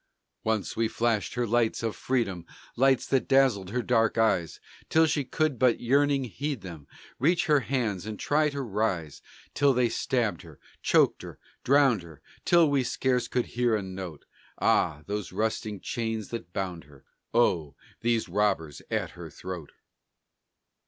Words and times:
Once 0.43 0.75
we 0.75 0.87
flashed 0.87 1.35
her 1.35 1.45
lights 1.45 1.83
of 1.83 1.95
freedom, 1.95 2.43
Lights 2.75 3.05
that 3.05 3.27
dazzled 3.27 3.69
her 3.69 3.83
dark 3.83 4.17
eyes 4.17 4.59
Till 4.89 5.05
she 5.05 5.23
could 5.23 5.59
but 5.59 5.79
yearning 5.79 6.23
heed 6.23 6.61
them, 6.61 6.87
Reach 7.19 7.45
her 7.45 7.59
hands 7.59 8.07
and 8.07 8.19
try 8.19 8.49
to 8.49 8.63
rise. 8.63 9.21
Then 9.53 9.75
they 9.75 9.89
stabbed 9.89 10.41
her, 10.41 10.59
choked 10.81 11.21
her, 11.21 11.37
drowned 11.63 12.01
her 12.01 12.23
Till 12.45 12.67
we 12.67 12.83
scarce 12.83 13.27
could 13.27 13.45
hear 13.45 13.75
a 13.75 13.83
note. 13.83 14.25
Ah! 14.59 15.03
these 15.05 15.31
rusting 15.31 15.79
chains 15.79 16.29
that 16.29 16.51
bound 16.51 16.85
her! 16.85 17.05
Oh! 17.31 17.75
these 17.99 18.27
robbers 18.27 18.81
at 18.89 19.11
her 19.11 19.29
throat! 19.29 19.71